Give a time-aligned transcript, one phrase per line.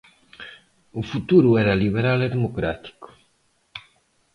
[0.99, 3.07] O futuro era liberal e democrático.